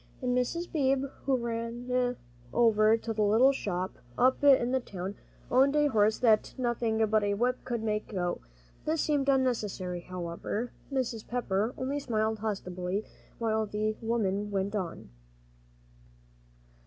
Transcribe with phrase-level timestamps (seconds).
[0.19, 0.71] As Mr.
[0.71, 2.17] Beebe, who ran the
[2.51, 5.13] little shoe shop up in the town,
[5.51, 8.41] owned a horse that nothing but a whip could make go,
[8.85, 9.99] this seemed unnecessary.
[10.01, 11.27] However, Mrs.
[11.27, 13.05] Pepper only smiled hospitably,
[13.37, 15.11] while the woman went on.